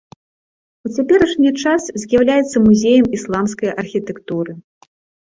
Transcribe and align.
У 0.89 0.89
цяперашні 0.95 1.51
час 1.63 1.83
з'яўляецца 2.05 2.57
музеем 2.67 3.05
ісламскай 3.21 3.69
архітэктуры. 3.81 4.61